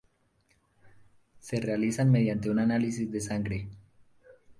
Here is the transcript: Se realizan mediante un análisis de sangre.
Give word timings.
Se 1.37 1.59
realizan 1.59 2.09
mediante 2.11 2.49
un 2.49 2.57
análisis 2.57 3.11
de 3.11 3.21
sangre. 3.21 3.69